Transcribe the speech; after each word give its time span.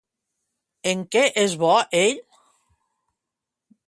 En 0.91 1.03
què 1.15 1.21
és 1.41 1.53
bo 1.65 1.69
ell? 2.01 2.17